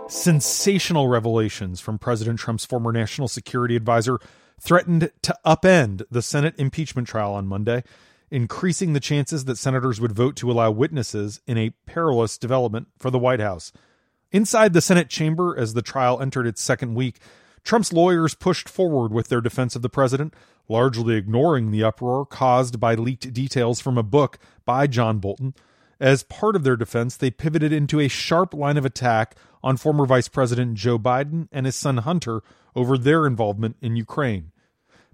[0.10, 4.20] Sensational revelations from President Trump's former national security advisor
[4.60, 7.86] threatened to upend the Senate impeachment trial on Monday
[8.34, 13.12] increasing the chances that senators would vote to allow witnesses in a perilous development for
[13.12, 13.72] the White House.
[14.32, 17.20] Inside the Senate chamber, as the trial entered its second week,
[17.64, 20.34] Trump's lawyers pushed forward with their defense of the president,
[20.68, 25.54] largely ignoring the uproar caused by leaked details from a book by John Bolton.
[26.00, 30.08] As part of their defense, they pivoted into a sharp line of attack on former
[30.08, 32.42] Vice President Joe Biden and his son Hunter
[32.76, 34.53] over their involvement in Ukraine.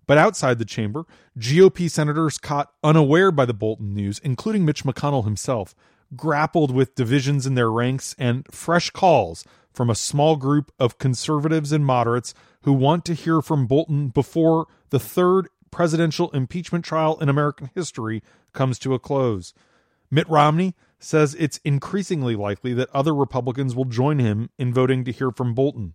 [0.10, 1.06] But outside the chamber,
[1.38, 5.76] GOP senators caught unaware by the Bolton news, including Mitch McConnell himself,
[6.16, 11.72] grappled with divisions in their ranks and fresh calls from a small group of conservatives
[11.72, 12.34] and moderates
[12.64, 18.24] who want to hear from Bolton before the third presidential impeachment trial in American history
[18.52, 19.54] comes to a close.
[20.10, 25.12] Mitt Romney says it's increasingly likely that other Republicans will join him in voting to
[25.12, 25.94] hear from Bolton.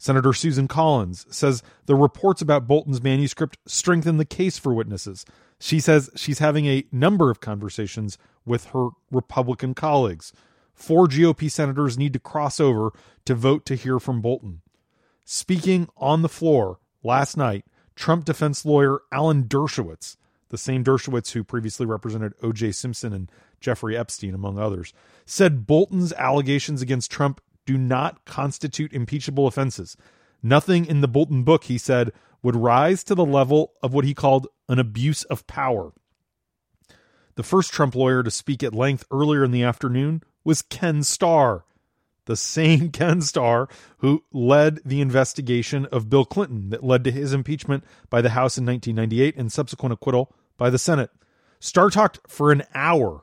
[0.00, 5.26] Senator Susan Collins says the reports about Bolton's manuscript strengthen the case for witnesses.
[5.58, 10.32] She says she's having a number of conversations with her Republican colleagues.
[10.72, 12.92] Four GOP senators need to cross over
[13.26, 14.62] to vote to hear from Bolton.
[15.26, 20.16] Speaking on the floor last night, Trump defense lawyer Alan Dershowitz,
[20.48, 22.72] the same Dershowitz who previously represented O.J.
[22.72, 24.94] Simpson and Jeffrey Epstein, among others,
[25.26, 29.96] said Bolton's allegations against Trump do not constitute impeachable offenses.
[30.42, 32.10] Nothing in the Bolton book, he said,
[32.42, 35.92] would rise to the level of what he called an abuse of power.
[37.36, 41.64] The first Trump lawyer to speak at length earlier in the afternoon was Ken Starr,
[42.24, 43.68] the same Ken Starr
[43.98, 48.58] who led the investigation of Bill Clinton that led to his impeachment by the House
[48.58, 51.10] in 1998 and subsequent acquittal by the Senate.
[51.60, 53.22] Starr talked for an hour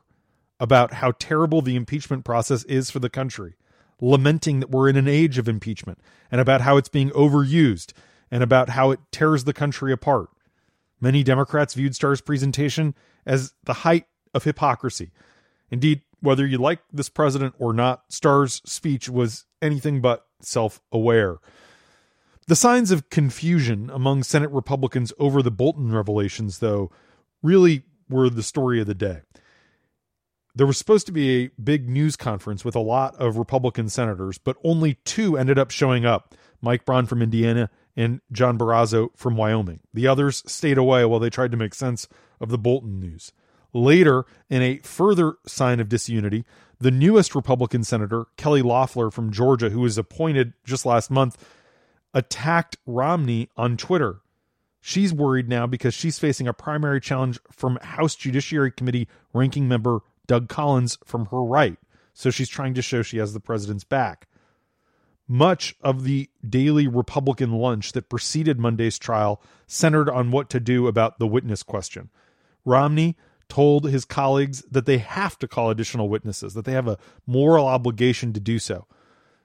[0.58, 3.56] about how terrible the impeachment process is for the country
[4.00, 5.98] lamenting that we're in an age of impeachment
[6.30, 7.92] and about how it's being overused
[8.30, 10.28] and about how it tears the country apart.
[11.00, 12.94] Many Democrats viewed Starr's presentation
[13.26, 15.12] as the height of hypocrisy.
[15.70, 21.38] Indeed, whether you like this president or not, Starr's speech was anything but self aware.
[22.46, 26.90] The signs of confusion among Senate Republicans over the Bolton revelations, though,
[27.42, 29.20] really were the story of the day
[30.54, 34.38] there was supposed to be a big news conference with a lot of Republican senators,
[34.38, 39.36] but only two ended up showing up Mike Braun from Indiana and John Barrasso from
[39.36, 39.80] Wyoming.
[39.92, 42.08] The others stayed away while they tried to make sense
[42.40, 43.32] of the Bolton news.
[43.72, 46.44] Later, in a further sign of disunity,
[46.80, 51.36] the newest Republican senator, Kelly Loeffler from Georgia, who was appointed just last month,
[52.14, 54.20] attacked Romney on Twitter.
[54.80, 60.00] She's worried now because she's facing a primary challenge from House Judiciary Committee ranking member
[60.28, 61.78] Doug Collins from her right.
[62.14, 64.28] So she's trying to show she has the president's back.
[65.26, 70.86] Much of the daily Republican lunch that preceded Monday's trial centered on what to do
[70.86, 72.10] about the witness question.
[72.64, 73.16] Romney
[73.48, 77.66] told his colleagues that they have to call additional witnesses, that they have a moral
[77.66, 78.86] obligation to do so.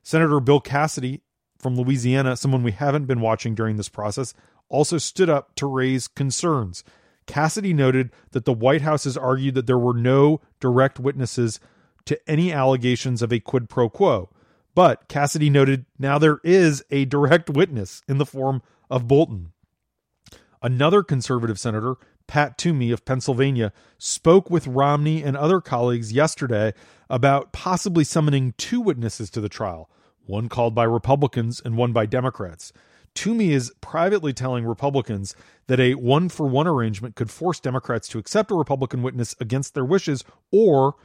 [0.01, 1.21] Senator Bill Cassidy
[1.57, 4.33] from Louisiana, someone we haven't been watching during this process,
[4.67, 6.83] also stood up to raise concerns.
[7.25, 11.59] Cassidy noted that the White House has argued that there were no direct witnesses
[12.06, 14.29] to any allegations of a quid pro quo.
[14.75, 19.51] But Cassidy noted now there is a direct witness in the form of Bolton.
[20.62, 21.95] Another conservative senator,
[22.25, 26.73] Pat Toomey of Pennsylvania, spoke with Romney and other colleagues yesterday
[27.09, 29.89] about possibly summoning two witnesses to the trial,
[30.25, 32.72] one called by Republicans and one by Democrats.
[33.16, 35.35] Toomey is privately telling Republicans
[35.68, 39.74] that a one for one arrangement could force Democrats to accept a Republican witness against
[39.74, 40.96] their wishes or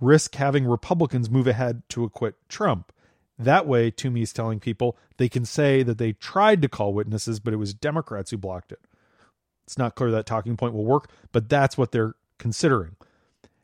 [0.00, 2.92] risk having Republicans move ahead to acquit Trump.
[3.38, 7.40] That way, Toomey is telling people they can say that they tried to call witnesses,
[7.40, 8.80] but it was Democrats who blocked it.
[9.64, 12.96] It's not clear that talking point will work, but that's what they're considering.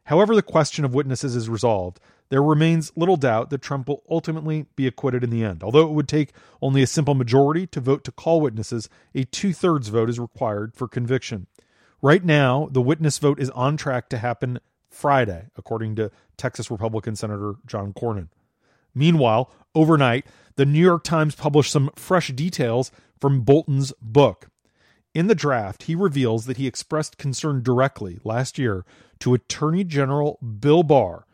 [0.05, 1.99] However, the question of witnesses is resolved,
[2.31, 5.63] there remains little doubt that Trump will ultimately be acquitted in the end.
[5.63, 6.33] Although it would take
[6.63, 10.75] only a simple majority to vote to call witnesses, a two thirds vote is required
[10.75, 11.47] for conviction.
[12.03, 17.17] Right now, the witness vote is on track to happen Friday, according to Texas Republican
[17.17, 18.29] Senator John Cornyn.
[18.95, 24.49] Meanwhile, overnight, the New York Times published some fresh details from Bolton's book.
[25.15, 28.85] In the draft, he reveals that he expressed concern directly last year
[29.21, 31.25] to Attorney General Bill Barr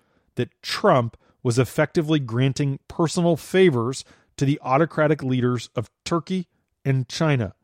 [0.40, 4.06] that Trump was effectively granting personal favors
[4.38, 6.48] to the autocratic leaders of Turkey
[6.82, 7.54] and China.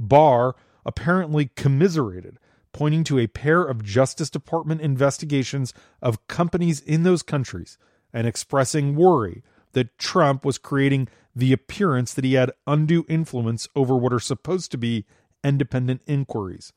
[0.00, 2.40] Barr apparently commiserated,
[2.72, 5.72] pointing to a pair of Justice Department investigations
[6.02, 7.78] of companies in those countries
[8.12, 9.44] and expressing worry
[9.74, 11.06] that Trump was creating
[11.36, 15.06] the appearance that he had undue influence over what are supposed to be
[15.44, 16.72] independent inquiries.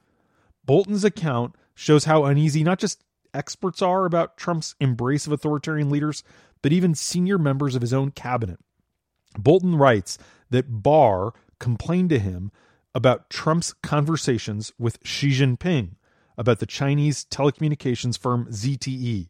[0.68, 3.04] Bolton's account shows how uneasy not just
[3.34, 6.24] experts are about Trump's embrace of authoritarian leaders,
[6.62, 8.60] but even senior members of his own cabinet.
[9.38, 10.18] Bolton writes
[10.50, 12.52] that Barr complained to him
[12.94, 15.96] about Trump's conversations with Xi Jinping
[16.38, 19.30] about the Chinese telecommunications firm ZTE.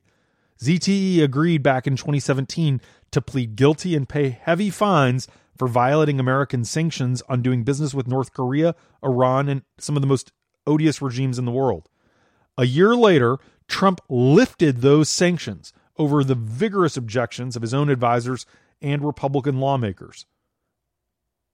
[0.60, 2.82] ZTE agreed back in 2017
[3.12, 5.28] to plead guilty and pay heavy fines
[5.58, 10.08] for violating American sanctions on doing business with North Korea, Iran, and some of the
[10.08, 10.32] most
[10.66, 11.90] odious regimes in the world.
[12.58, 13.38] A year later,
[13.72, 18.46] Trump lifted those sanctions over the vigorous objections of his own advisors
[18.82, 20.26] and Republican lawmakers.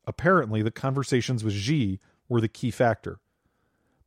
[0.06, 3.19] Apparently, the conversations with Xi were the key factor.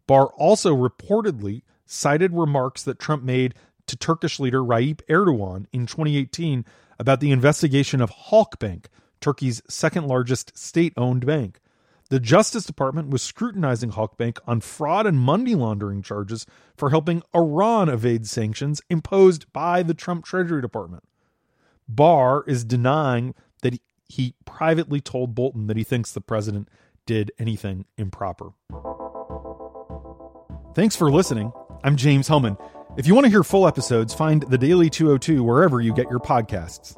[0.09, 3.55] Barr also reportedly cited remarks that Trump made
[3.87, 6.65] to Turkish leader Tayyip Erdogan in 2018
[6.99, 8.87] about the investigation of Halkbank,
[9.21, 11.61] Turkey's second largest state owned bank.
[12.11, 16.45] The Justice Department was scrutinizing Halkbank on fraud and money laundering charges
[16.77, 21.05] for helping Iran evade sanctions imposed by the Trump Treasury Department.
[21.89, 26.69] Barr is denying that he privately told Bolton that he thinks the president
[27.07, 28.51] did anything improper.
[30.75, 31.53] Thanks for listening.
[31.85, 32.57] I'm James Hohmann.
[32.97, 36.19] If you want to hear full episodes, find The Daily 202 wherever you get your
[36.19, 36.97] podcasts.